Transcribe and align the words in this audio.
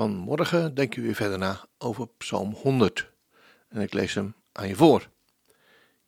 Vanmorgen 0.00 0.74
denk 0.74 0.96
u 0.96 1.02
weer 1.02 1.14
verder 1.14 1.38
na 1.38 1.64
over 1.78 2.08
Psalm 2.08 2.52
100. 2.52 3.10
En 3.68 3.80
ik 3.80 3.92
lees 3.92 4.14
hem 4.14 4.34
aan 4.52 4.68
je 4.68 4.76
voor. 4.76 5.08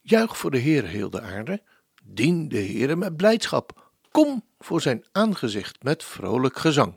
Juich 0.00 0.36
voor 0.36 0.50
de 0.50 0.58
Heer 0.58 0.84
heel 0.84 1.10
de 1.10 1.20
aarde, 1.20 1.62
dien 2.02 2.48
de 2.48 2.58
Heer 2.58 2.98
met 2.98 3.16
blijdschap. 3.16 3.90
Kom 4.10 4.44
voor 4.58 4.80
zijn 4.80 5.04
aangezicht 5.12 5.82
met 5.82 6.04
vrolijk 6.04 6.58
gezang. 6.58 6.94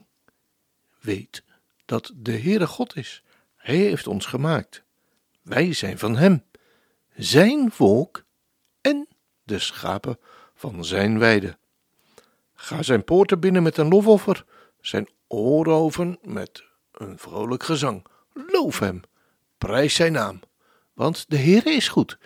Weet 1.02 1.44
dat 1.86 2.12
de 2.16 2.40
Heere 2.40 2.68
God 2.68 2.96
is. 2.96 3.24
Hij 3.56 3.76
heeft 3.76 4.08
ons 4.08 4.26
gemaakt. 4.26 4.84
Wij 5.42 5.74
zijn 5.74 5.98
van 5.98 6.18
Hem, 6.18 6.44
Zijn 7.16 7.72
volk 7.72 8.24
en 8.82 9.08
de 9.44 9.60
schapen 9.60 10.20
van 10.54 10.86
Zijn 10.86 11.20
weide. 11.20 11.58
Ga 12.54 12.84
Zijn 12.84 13.04
poorten 13.04 13.40
binnen 13.40 13.64
met 13.64 13.78
een 13.78 13.88
lofoffer, 13.88 14.46
Zijn 14.82 15.08
ooroven 15.28 16.20
met 16.22 16.74
een 16.98 17.20
vrolijk 17.20 17.64
gezang. 17.64 18.06
Loof 18.34 18.80
hem, 18.80 19.02
prijs 19.58 19.96
zijn 19.96 20.12
naam, 20.12 20.40
want 20.94 21.26
de 21.28 21.38
Heer 21.38 21.66
is 21.68 21.88
goed. 21.88 22.18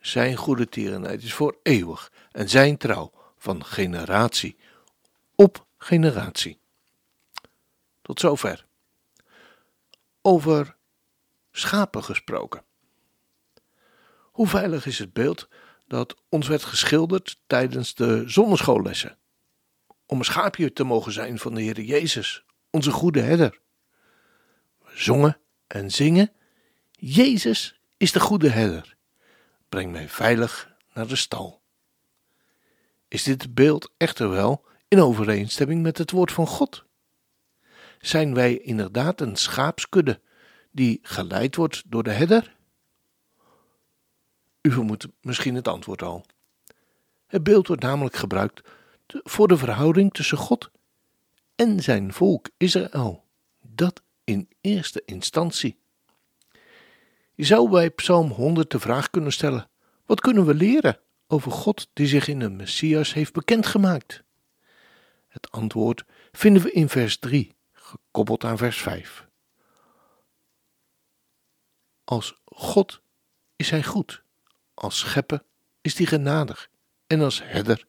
Zijn 0.00 0.36
goede 0.36 0.68
tierenheid 0.68 1.22
is 1.22 1.34
voor 1.34 1.58
eeuwig 1.62 2.12
en 2.32 2.48
zijn 2.48 2.76
trouw 2.76 3.12
van 3.36 3.64
generatie 3.64 4.56
op 5.34 5.66
generatie. 5.78 6.60
Tot 8.02 8.20
zover. 8.20 8.66
Over 10.22 10.76
schapen 11.52 12.04
gesproken. 12.04 12.64
Hoe 14.32 14.46
veilig 14.46 14.86
is 14.86 14.98
het 14.98 15.12
beeld 15.12 15.48
dat 15.86 16.16
ons 16.28 16.48
werd 16.48 16.64
geschilderd 16.64 17.40
tijdens 17.46 17.94
de 17.94 18.22
zonneschoollessen? 18.26 19.18
Om 20.06 20.18
een 20.18 20.24
schaapje 20.24 20.72
te 20.72 20.84
mogen 20.84 21.12
zijn 21.12 21.38
van 21.38 21.54
de 21.54 21.60
Heer 21.62 21.80
Jezus, 21.80 22.44
onze 22.70 22.90
goede 22.90 23.20
herder 23.20 23.60
zongen 24.98 25.38
en 25.66 25.90
zingen: 25.90 26.32
Jezus 26.90 27.80
is 27.96 28.12
de 28.12 28.20
goede 28.20 28.48
herder. 28.48 28.96
Breng 29.68 29.92
mij 29.92 30.08
veilig 30.08 30.76
naar 30.92 31.06
de 31.06 31.16
stal. 31.16 31.62
Is 33.08 33.22
dit 33.22 33.54
beeld 33.54 33.92
echter 33.96 34.30
wel 34.30 34.64
in 34.88 35.00
overeenstemming 35.00 35.82
met 35.82 35.98
het 35.98 36.10
woord 36.10 36.32
van 36.32 36.46
God? 36.46 36.84
Zijn 38.00 38.34
wij 38.34 38.58
inderdaad 38.58 39.20
een 39.20 39.36
schaapskudde 39.36 40.20
die 40.70 40.98
geleid 41.02 41.56
wordt 41.56 41.82
door 41.86 42.02
de 42.02 42.10
herder? 42.10 42.56
U 44.62 44.70
vermoedt 44.70 45.06
misschien 45.20 45.54
het 45.54 45.68
antwoord 45.68 46.02
al. 46.02 46.26
Het 47.26 47.42
beeld 47.42 47.66
wordt 47.66 47.82
namelijk 47.82 48.16
gebruikt 48.16 48.60
voor 49.06 49.48
de 49.48 49.56
verhouding 49.56 50.12
tussen 50.12 50.38
God 50.38 50.70
en 51.54 51.82
zijn 51.82 52.12
volk 52.12 52.48
Israël. 52.56 53.24
Dat 53.60 54.02
in 54.28 54.48
eerste 54.60 55.02
instantie. 55.04 55.78
Je 57.34 57.44
zou 57.44 57.70
bij 57.70 57.90
Psalm 57.90 58.30
100 58.30 58.70
de 58.70 58.80
vraag 58.80 59.10
kunnen 59.10 59.32
stellen: 59.32 59.70
wat 60.06 60.20
kunnen 60.20 60.46
we 60.46 60.54
leren 60.54 61.00
over 61.26 61.52
God 61.52 61.88
die 61.92 62.06
zich 62.06 62.28
in 62.28 62.38
de 62.38 62.50
Messias 62.50 63.12
heeft 63.12 63.32
bekendgemaakt? 63.32 64.22
Het 65.28 65.50
antwoord 65.50 66.04
vinden 66.32 66.62
we 66.62 66.72
in 66.72 66.88
vers 66.88 67.18
3, 67.18 67.56
gekoppeld 67.72 68.44
aan 68.44 68.58
vers 68.58 68.82
5. 68.82 69.28
Als 72.04 72.40
God 72.44 73.02
is 73.56 73.70
hij 73.70 73.82
goed, 73.82 74.22
als 74.74 74.98
schepper 74.98 75.42
is 75.80 75.98
hij 75.98 76.06
genadig 76.06 76.70
en 77.06 77.20
als 77.20 77.42
herder 77.42 77.86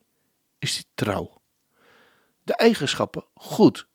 is 0.59 0.73
hij 0.73 0.83
trouw. 0.93 1.41
De 2.43 2.55
eigenschappen 2.55 3.25
goed, 3.33 3.87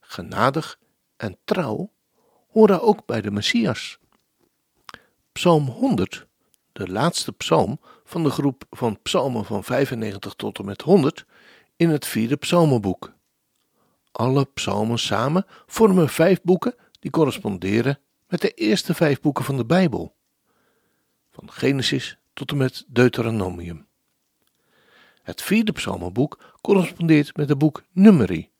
genadig 0.00 0.78
en 1.18 1.38
trouw 1.44 1.92
horen 2.48 2.82
ook 2.82 3.06
bij 3.06 3.20
de 3.20 3.30
Messias. 3.30 3.98
Psalm 5.32 5.66
100, 5.66 6.26
de 6.72 6.88
laatste 6.88 7.32
psalm 7.32 7.80
van 8.04 8.22
de 8.22 8.30
groep 8.30 8.64
van 8.70 9.02
psalmen 9.02 9.44
van 9.44 9.64
95 9.64 10.34
tot 10.34 10.58
en 10.58 10.64
met 10.64 10.82
100 10.82 11.26
in 11.76 11.88
het 11.88 12.06
vierde 12.06 12.36
psalmenboek. 12.36 13.12
Alle 14.12 14.44
psalmen 14.44 14.98
samen 14.98 15.46
vormen 15.66 16.08
vijf 16.08 16.42
boeken 16.42 16.74
die 17.00 17.10
corresponderen 17.10 17.98
met 18.28 18.40
de 18.40 18.50
eerste 18.50 18.94
vijf 18.94 19.20
boeken 19.20 19.44
van 19.44 19.56
de 19.56 19.64
Bijbel, 19.64 20.14
van 21.30 21.50
Genesis 21.50 22.18
tot 22.32 22.50
en 22.50 22.56
met 22.56 22.84
Deuteronomium. 22.88 23.86
Het 25.22 25.42
vierde 25.42 25.72
psalmenboek 25.72 26.56
correspondeert 26.60 27.36
met 27.36 27.48
het 27.48 27.58
boek 27.58 27.82
Numeri, 27.92 28.50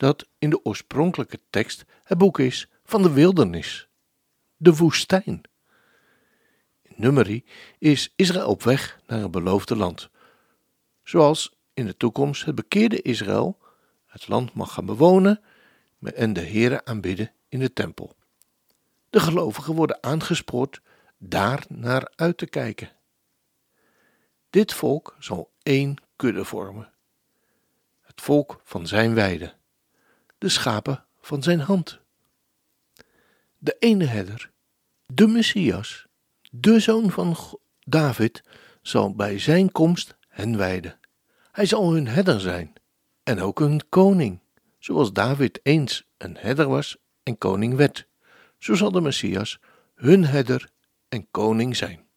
dat 0.00 0.28
in 0.38 0.50
de 0.50 0.64
oorspronkelijke 0.64 1.40
tekst 1.50 1.84
het 2.04 2.18
boek 2.18 2.38
is 2.38 2.68
van 2.84 3.02
de 3.02 3.12
wildernis, 3.12 3.88
de 4.56 4.76
woestijn. 4.76 5.40
In 6.82 6.94
Numeri 6.96 7.44
is 7.78 8.12
Israël 8.16 8.48
op 8.48 8.62
weg 8.62 9.00
naar 9.06 9.22
een 9.22 9.30
beloofde 9.30 9.76
land, 9.76 10.10
zoals 11.02 11.56
in 11.74 11.86
de 11.86 11.96
toekomst 11.96 12.44
het 12.44 12.54
bekeerde 12.54 13.02
Israël 13.02 13.58
het 14.06 14.28
land 14.28 14.54
mag 14.54 14.72
gaan 14.72 14.86
bewonen 14.86 15.40
en 16.00 16.32
de 16.32 16.46
Here 16.46 16.84
aanbidden 16.84 17.32
in 17.48 17.58
de 17.58 17.72
tempel. 17.72 18.16
De 19.10 19.20
gelovigen 19.20 19.74
worden 19.74 20.02
aangespoord 20.02 20.80
daar 21.18 21.64
naar 21.68 22.12
uit 22.14 22.36
te 22.36 22.46
kijken. 22.46 22.92
Dit 24.50 24.72
volk 24.72 25.16
zal 25.18 25.50
één 25.62 25.96
kudde 26.16 26.44
vormen. 26.44 26.92
Het 28.00 28.20
volk 28.20 28.60
van 28.64 28.86
zijn 28.86 29.14
weide 29.14 29.58
de 30.40 30.48
schapen 30.48 31.04
van 31.20 31.42
zijn 31.42 31.60
hand. 31.60 32.00
De 33.58 33.76
ene 33.78 34.04
herder, 34.04 34.50
de 35.06 35.26
Messias, 35.26 36.06
de 36.50 36.80
zoon 36.80 37.10
van 37.10 37.36
David, 37.84 38.42
zal 38.82 39.14
bij 39.14 39.38
zijn 39.38 39.72
komst 39.72 40.16
hen 40.28 40.56
wijden. 40.56 40.98
Hij 41.52 41.66
zal 41.66 41.92
hun 41.92 42.06
herder 42.06 42.40
zijn 42.40 42.72
en 43.22 43.40
ook 43.40 43.58
hun 43.58 43.88
koning, 43.88 44.40
zoals 44.78 45.12
David 45.12 45.60
eens 45.62 46.04
een 46.16 46.36
herder 46.36 46.68
was 46.68 46.96
en 47.22 47.38
koning 47.38 47.74
werd. 47.74 48.06
Zo 48.58 48.74
zal 48.74 48.90
de 48.90 49.00
Messias 49.00 49.58
hun 49.94 50.24
herder 50.24 50.70
en 51.08 51.30
koning 51.30 51.76
zijn. 51.76 52.08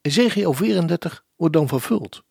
Ezekiel 0.00 0.52
34 0.52 1.24
wordt 1.36 1.54
dan 1.54 1.68
vervuld. 1.68 2.22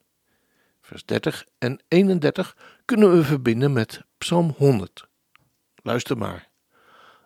Vers 0.88 1.06
30 1.06 1.46
en 1.58 1.80
31 1.88 2.58
kunnen 2.86 3.12
we 3.12 3.24
verbinden 3.24 3.74
met 3.74 4.02
Psalm 4.18 4.54
100. 4.58 5.08
Luister 5.76 6.18
maar. 6.18 6.50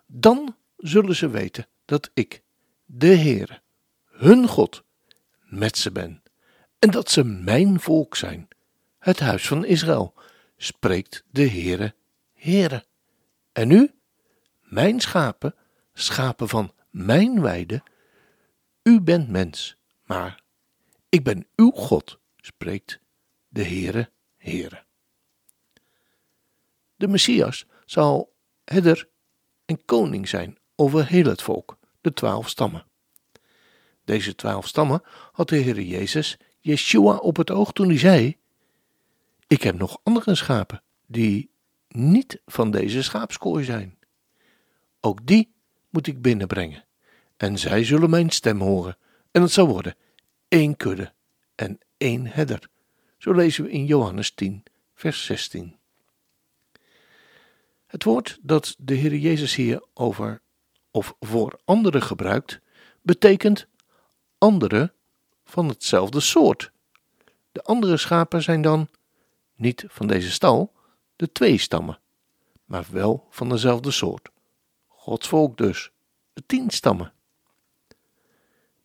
Dan 0.06 0.56
zullen 0.76 1.16
ze 1.16 1.28
weten 1.28 1.66
dat 1.84 2.10
ik, 2.14 2.42
de 2.84 3.16
Heere, 3.16 3.60
hun 4.04 4.48
God, 4.48 4.82
met 5.40 5.78
ze 5.78 5.92
ben, 5.92 6.22
en 6.78 6.90
dat 6.90 7.10
ze 7.10 7.24
mijn 7.24 7.80
volk 7.80 8.16
zijn, 8.16 8.48
het 8.98 9.20
huis 9.20 9.46
van 9.46 9.64
Israël, 9.64 10.14
spreekt 10.56 11.24
de 11.30 11.48
Heere, 11.48 11.94
Heere. 12.34 12.84
En 13.52 13.70
u, 13.70 13.94
mijn 14.60 15.00
schapen, 15.00 15.54
schapen 15.92 16.48
van 16.48 16.74
mijn 16.90 17.40
weide, 17.40 17.82
u 18.82 19.00
bent 19.00 19.28
mens, 19.28 19.76
maar 20.04 20.42
ik 21.08 21.24
ben 21.24 21.46
uw 21.56 21.70
God, 21.70 22.18
spreekt 22.36 23.00
de 23.52 23.64
Heere, 23.64 24.10
Heere. 24.36 24.84
De 26.96 27.08
Messias 27.08 27.66
zal 27.84 28.32
herder 28.64 29.08
en 29.64 29.84
koning 29.84 30.28
zijn 30.28 30.58
over 30.76 31.06
heel 31.06 31.24
het 31.24 31.42
volk, 31.42 31.78
de 32.00 32.12
twaalf 32.12 32.48
stammen. 32.48 32.86
Deze 34.04 34.34
twaalf 34.34 34.66
stammen 34.66 35.02
had 35.32 35.48
de 35.48 35.56
Heer 35.56 35.80
Jezus, 35.80 36.38
Yeshua, 36.60 37.16
op 37.16 37.36
het 37.36 37.50
oog 37.50 37.72
toen 37.72 37.88
hij 37.88 37.98
zei: 37.98 38.36
Ik 39.46 39.62
heb 39.62 39.78
nog 39.78 40.00
andere 40.02 40.34
schapen 40.34 40.82
die 41.06 41.50
niet 41.88 42.40
van 42.46 42.70
deze 42.70 43.02
schaapskooi 43.02 43.64
zijn. 43.64 43.98
Ook 45.00 45.26
die 45.26 45.54
moet 45.90 46.06
ik 46.06 46.22
binnenbrengen, 46.22 46.84
en 47.36 47.58
zij 47.58 47.84
zullen 47.84 48.10
mijn 48.10 48.30
stem 48.30 48.60
horen, 48.60 48.96
en 49.30 49.42
het 49.42 49.50
zal 49.50 49.66
worden 49.66 49.96
één 50.48 50.76
kudde 50.76 51.12
en 51.54 51.78
één 51.96 52.26
herder. 52.26 52.70
Zo 53.22 53.32
lezen 53.32 53.64
we 53.64 53.70
in 53.70 53.84
Johannes 53.84 54.30
10, 54.34 54.62
vers 54.94 55.24
16. 55.24 55.76
Het 57.86 58.04
woord 58.04 58.38
dat 58.40 58.74
de 58.78 58.94
Heer 58.94 59.16
Jezus 59.16 59.54
hier 59.54 59.84
over 59.94 60.40
of 60.90 61.14
voor 61.20 61.60
anderen 61.64 62.02
gebruikt, 62.02 62.60
betekent 63.02 63.66
andere 64.38 64.92
van 65.44 65.68
hetzelfde 65.68 66.20
soort. 66.20 66.72
De 67.52 67.62
andere 67.62 67.96
schapen 67.96 68.42
zijn 68.42 68.62
dan 68.62 68.88
niet 69.54 69.84
van 69.88 70.06
deze 70.06 70.30
stal, 70.30 70.72
de 71.16 71.32
twee 71.32 71.58
stammen, 71.58 72.00
maar 72.64 72.86
wel 72.90 73.26
van 73.30 73.48
dezelfde 73.48 73.90
soort. 73.90 74.30
Gods 74.88 75.28
volk 75.28 75.56
dus, 75.56 75.90
de 76.32 76.42
tien 76.46 76.70
stammen. 76.70 77.12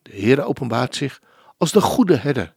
De 0.02 0.10
Heer 0.10 0.44
openbaart 0.44 0.94
zich 0.94 1.22
als 1.56 1.72
de 1.72 1.80
goede 1.80 2.16
herder, 2.16 2.56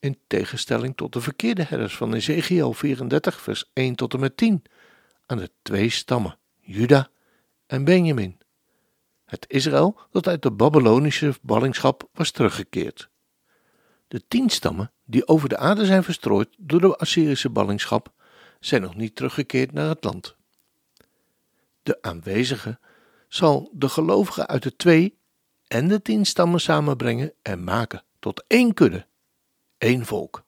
in 0.00 0.18
tegenstelling 0.26 0.96
tot 0.96 1.12
de 1.12 1.20
verkeerde 1.20 1.62
herders 1.62 1.96
van 1.96 2.14
Ezekiel 2.14 2.72
34, 2.72 3.40
vers 3.40 3.70
1 3.72 3.94
tot 3.94 4.14
en 4.14 4.20
met 4.20 4.36
10, 4.36 4.62
aan 5.26 5.38
de 5.38 5.50
twee 5.62 5.90
stammen, 5.90 6.38
Juda 6.60 7.08
en 7.66 7.84
Benjamin. 7.84 8.38
Het 9.24 9.44
Israël 9.48 10.00
dat 10.10 10.28
uit 10.28 10.42
de 10.42 10.50
Babylonische 10.50 11.34
ballingschap 11.42 12.08
was 12.12 12.30
teruggekeerd. 12.30 13.08
De 14.08 14.22
tien 14.28 14.48
stammen 14.48 14.92
die 15.04 15.28
over 15.28 15.48
de 15.48 15.56
aarde 15.56 15.86
zijn 15.86 16.04
verstrooid 16.04 16.48
door 16.58 16.80
de 16.80 16.96
Assyrische 16.96 17.50
ballingschap, 17.50 18.12
zijn 18.60 18.82
nog 18.82 18.94
niet 18.94 19.16
teruggekeerd 19.16 19.72
naar 19.72 19.88
het 19.88 20.04
land. 20.04 20.36
De 21.82 22.02
aanwezige 22.02 22.78
zal 23.28 23.70
de 23.72 23.88
gelovigen 23.88 24.46
uit 24.46 24.62
de 24.62 24.76
twee 24.76 25.18
en 25.66 25.88
de 25.88 26.02
tien 26.02 26.26
stammen 26.26 26.60
samenbrengen 26.60 27.32
en 27.42 27.64
maken 27.64 28.04
tot 28.18 28.44
één 28.46 28.74
kudde, 28.74 29.06
één 29.78 30.06
volk. 30.06 30.44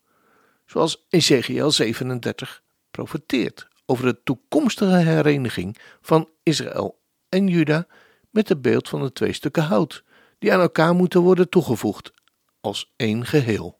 Zoals 0.67 1.07
Ezekiel 1.09 1.71
37 1.71 2.63
profeteert 2.91 3.69
over 3.87 4.05
de 4.05 4.23
toekomstige 4.23 4.97
hereniging 4.97 5.77
van 6.01 6.29
Israël 6.43 7.01
en 7.29 7.47
Juda 7.49 7.87
met 8.31 8.49
het 8.49 8.63
beeld 8.63 8.89
van 8.89 9.03
de 9.03 9.13
twee 9.13 9.33
stukken 9.33 9.63
hout, 9.63 10.05
die 10.39 10.53
aan 10.53 10.61
elkaar 10.61 10.95
moeten 10.95 11.21
worden 11.21 11.49
toegevoegd 11.49 12.13
als 12.61 12.93
één 12.97 13.27
geheel. 13.27 13.79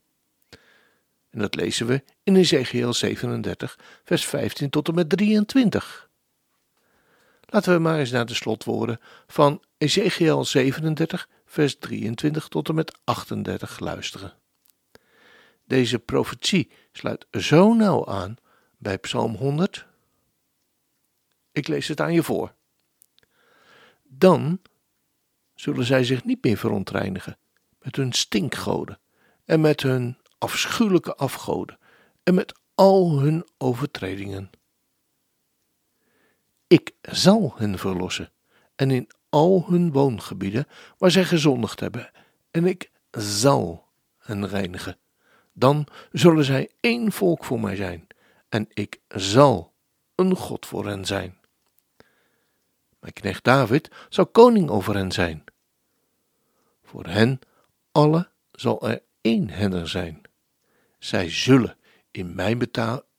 En 1.29 1.39
dat 1.39 1.55
lezen 1.55 1.87
we 1.87 2.03
in 2.23 2.35
Ezekiel 2.35 2.93
37, 2.93 3.79
vers 4.03 4.25
15 4.25 4.69
tot 4.69 4.87
en 4.87 4.95
met 4.95 5.09
23. 5.09 6.09
Laten 7.41 7.73
we 7.73 7.79
maar 7.79 7.99
eens 7.99 8.11
naar 8.11 8.25
de 8.25 8.33
slotwoorden 8.33 8.99
van 9.27 9.63
Ezekiel 9.77 10.45
37, 10.45 11.29
vers 11.45 11.77
23 11.77 12.47
tot 12.47 12.69
en 12.69 12.75
met 12.75 12.99
38 13.03 13.79
luisteren. 13.79 14.40
Deze 15.71 15.99
profetie 15.99 16.71
sluit 16.91 17.27
zo 17.31 17.73
nauw 17.73 18.05
aan 18.05 18.35
bij 18.77 18.97
Psalm 18.97 19.35
100. 19.35 19.85
Ik 21.51 21.67
lees 21.67 21.87
het 21.87 22.01
aan 22.01 22.13
je 22.13 22.23
voor. 22.23 22.53
Dan 24.03 24.61
zullen 25.53 25.85
zij 25.85 26.03
zich 26.03 26.23
niet 26.23 26.43
meer 26.43 26.57
verontreinigen 26.57 27.37
met 27.79 27.95
hun 27.95 28.11
stinkgoden 28.11 28.99
en 29.45 29.61
met 29.61 29.81
hun 29.81 30.17
afschuwelijke 30.37 31.15
afgoden 31.15 31.79
en 32.23 32.33
met 32.33 32.59
al 32.75 33.19
hun 33.19 33.47
overtredingen. 33.57 34.49
Ik 36.67 36.91
zal 37.01 37.53
hen 37.55 37.77
verlossen 37.77 38.31
en 38.75 38.91
in 38.91 39.09
al 39.29 39.65
hun 39.67 39.91
woongebieden 39.91 40.67
waar 40.97 41.11
zij 41.11 41.25
gezondigd 41.25 41.79
hebben, 41.79 42.11
en 42.51 42.65
ik 42.65 42.91
zal 43.11 43.87
hen 44.17 44.47
reinigen. 44.47 44.99
Dan 45.53 45.87
zullen 46.11 46.45
zij 46.45 46.69
één 46.79 47.11
volk 47.11 47.43
voor 47.43 47.59
mij 47.59 47.75
zijn, 47.75 48.07
en 48.49 48.67
ik 48.73 48.99
zal 49.07 49.73
een 50.15 50.35
God 50.35 50.65
voor 50.65 50.85
hen 50.85 51.05
zijn. 51.05 51.37
Mijn 52.99 53.13
knecht 53.13 53.43
David 53.43 53.91
zal 54.09 54.25
koning 54.25 54.69
over 54.69 54.95
hen 54.95 55.11
zijn. 55.11 55.43
Voor 56.83 57.05
hen 57.05 57.39
alle 57.91 58.29
zal 58.51 58.89
er 58.89 59.01
één 59.21 59.49
herder 59.49 59.89
zijn. 59.89 60.21
Zij 60.99 61.29
zullen 61.29 61.77
in 62.11 62.35
mijn 62.35 62.69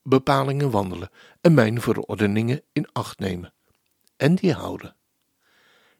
bepalingen 0.02 0.70
wandelen 0.70 1.10
en 1.40 1.54
mijn 1.54 1.80
verordeningen 1.80 2.62
in 2.72 2.92
acht 2.92 3.18
nemen 3.18 3.52
en 4.22 4.34
die 4.34 4.52
houden. 4.52 4.96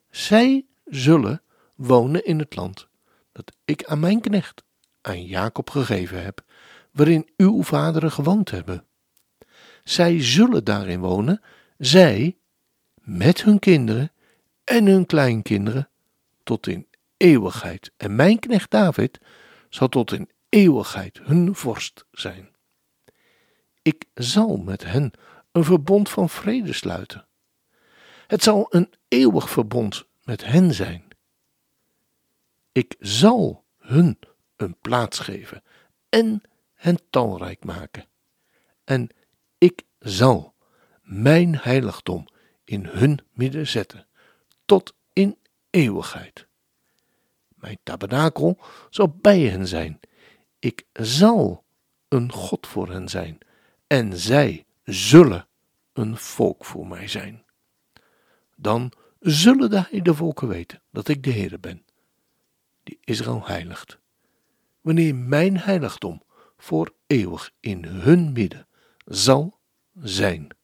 Zij 0.09 0.65
zullen 0.85 1.41
wonen 1.75 2.25
in 2.25 2.39
het 2.39 2.55
land 2.55 2.87
dat 3.31 3.51
ik 3.65 3.83
aan 3.85 3.99
mijn 3.99 4.21
knecht, 4.21 4.63
aan 5.03 5.25
Jacob 5.25 5.69
gegeven 5.69 6.23
heb, 6.23 6.43
waarin 6.91 7.29
uw 7.37 7.63
vaderen 7.63 8.11
gewoond 8.11 8.51
hebben. 8.51 8.85
Zij 9.83 10.23
zullen 10.23 10.63
daarin 10.63 10.99
wonen, 10.99 11.41
zij 11.77 12.37
met 12.95 13.43
hun 13.43 13.59
kinderen 13.59 14.11
en 14.63 14.85
hun 14.85 15.05
kleinkinderen 15.05 15.89
tot 16.43 16.67
in 16.67 16.87
eeuwigheid. 17.17 17.91
En 17.97 18.15
mijn 18.15 18.39
knecht 18.39 18.71
David 18.71 19.19
zal 19.69 19.89
tot 19.89 20.11
in 20.11 20.29
eeuwigheid 20.49 21.19
hun 21.23 21.55
vorst 21.55 22.05
zijn. 22.11 22.51
Ik 23.81 24.05
zal 24.13 24.57
met 24.57 24.83
hen 24.83 25.11
een 25.51 25.63
verbond 25.63 26.09
van 26.09 26.29
vrede 26.29 26.73
sluiten. 26.73 27.27
Het 28.27 28.43
zal 28.43 28.67
een 28.69 28.93
eeuwig 29.07 29.49
verbond 29.49 30.05
met 30.23 30.45
hen 30.45 30.73
zijn. 30.73 31.03
Ik 32.71 32.95
zal 32.99 33.63
hun 33.77 34.19
een 34.63 34.77
plaats 34.81 35.19
geven 35.19 35.63
en 36.09 36.41
hen 36.73 36.99
talrijk 37.09 37.63
maken. 37.63 38.05
En 38.83 39.09
ik 39.57 39.83
zal 39.99 40.53
mijn 41.01 41.57
heiligdom 41.57 42.27
in 42.63 42.85
hun 42.85 43.19
midden 43.31 43.67
zetten, 43.67 44.07
tot 44.65 44.93
in 45.13 45.37
eeuwigheid. 45.69 46.47
Mijn 47.47 47.77
tabernakel 47.83 48.59
zal 48.89 49.17
bij 49.21 49.39
hen 49.39 49.67
zijn. 49.67 49.99
Ik 50.59 50.85
zal 50.93 51.63
een 52.07 52.31
God 52.31 52.67
voor 52.67 52.89
hen 52.89 53.09
zijn, 53.09 53.37
en 53.87 54.17
zij 54.17 54.65
zullen 54.83 55.47
een 55.93 56.17
volk 56.17 56.65
voor 56.65 56.87
mij 56.87 57.07
zijn. 57.07 57.45
Dan 58.55 58.91
zullen 59.19 59.69
de 59.69 59.85
heidevolken 59.89 60.47
weten 60.47 60.81
dat 60.91 61.07
ik 61.07 61.23
de 61.23 61.29
Heer 61.29 61.59
ben, 61.59 61.85
die 62.83 62.97
Israël 63.03 63.45
heiligt. 63.45 64.01
Wanneer 64.83 65.15
mijn 65.15 65.57
heiligdom 65.57 66.23
voor 66.57 66.93
eeuwig 67.07 67.51
in 67.59 67.85
hun 67.85 68.31
midden 68.31 68.67
zal 69.05 69.59
zijn. 69.93 70.55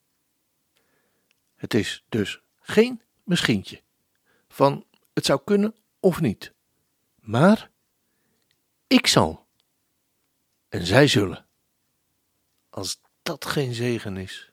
Het 1.54 1.74
is 1.74 2.04
dus 2.08 2.42
geen 2.60 3.02
misschientje 3.24 3.82
van 4.48 4.86
het 5.12 5.24
zou 5.24 5.40
kunnen 5.44 5.74
of 6.00 6.20
niet. 6.20 6.54
Maar 7.14 7.70
ik 8.86 9.06
zal 9.06 9.46
en 10.68 10.86
zij 10.86 11.06
zullen. 11.06 11.46
Als 12.70 13.00
dat 13.22 13.44
geen 13.44 13.74
zegen 13.74 14.16
is. 14.16 14.49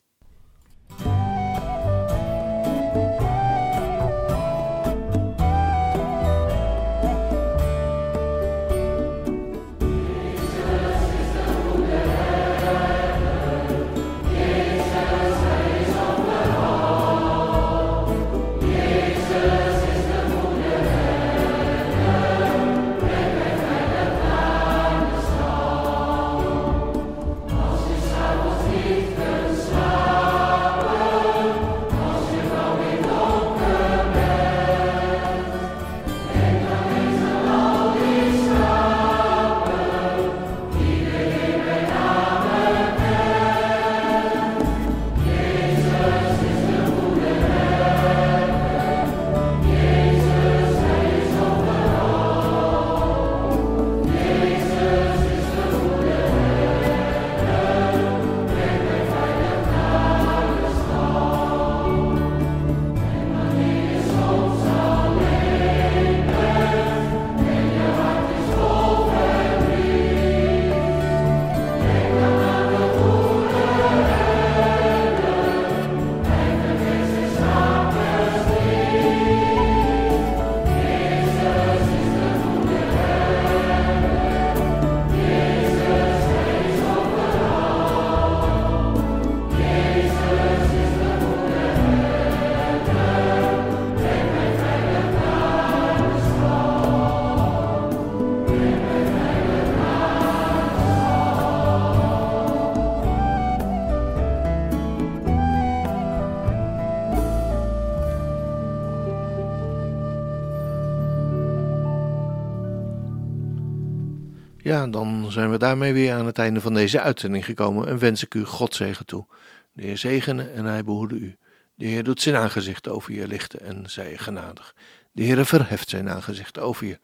Ja, 114.67 114.87
dan 114.87 115.31
zijn 115.31 115.51
we 115.51 115.57
daarmee 115.57 115.93
weer 115.93 116.13
aan 116.13 116.25
het 116.25 116.37
einde 116.37 116.61
van 116.61 116.73
deze 116.73 117.01
uitzending 117.01 117.45
gekomen 117.45 117.87
en 117.87 117.99
wens 117.99 118.23
ik 118.23 118.33
u 118.33 118.45
God 118.45 118.75
zegen 118.75 119.05
toe. 119.05 119.25
De 119.73 119.83
Heer 119.83 119.97
zegene 119.97 120.43
en 120.43 120.65
hij 120.65 120.83
behoede 120.83 121.15
u. 121.15 121.37
De 121.75 121.85
Heer 121.85 122.03
doet 122.03 122.21
zijn 122.21 122.35
aangezicht 122.35 122.87
over 122.87 123.13
je 123.13 123.27
lichten 123.27 123.61
en 123.61 123.89
zij 123.89 124.17
genadig. 124.17 124.75
De 125.11 125.23
Heer 125.23 125.45
verheft 125.45 125.89
zijn 125.89 126.09
aangezicht 126.09 126.59
over 126.59 126.85
je 126.85 126.99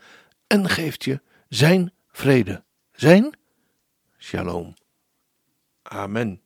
en 0.47 0.69
geeft 0.69 1.03
je 1.03 1.21
zijn 1.49 1.91
vrede. 2.11 2.63
Zijn 2.91 3.37
shalom. 4.17 4.73
Amen. 5.83 6.41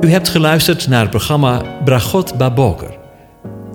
U 0.00 0.10
hebt 0.10 0.28
geluisterd 0.28 0.88
naar 0.88 1.00
het 1.00 1.10
programma 1.10 1.82
Bragot 1.84 2.38
Baboker. 2.38 2.99